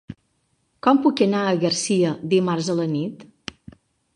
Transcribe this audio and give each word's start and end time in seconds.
Com 0.87 1.01
puc 1.03 1.21
anar 1.25 1.41
a 1.49 1.53
Garcia 1.65 2.15
dimarts 2.35 2.73
a 2.75 2.79
la 2.81 2.89
nit? 2.95 3.23